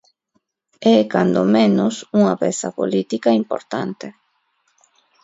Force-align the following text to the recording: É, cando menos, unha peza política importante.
É, 0.95 0.97
cando 1.13 1.41
menos, 1.57 1.93
unha 2.19 2.33
peza 2.41 2.69
política 2.79 3.29
importante. 3.41 4.07